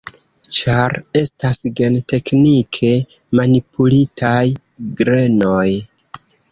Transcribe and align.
Ĉar 0.59 0.95
estas 1.21 1.59
genteknike 1.81 2.91
manipulitaj 3.41 4.43
grenoj. 5.03 5.67